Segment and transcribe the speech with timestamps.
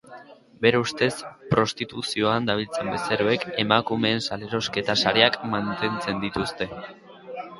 [0.65, 1.09] Bere ustez
[1.51, 6.69] prostituzioan dabiltzan bezeroek emakumeen salerosketa sareak mantentzen dituzte.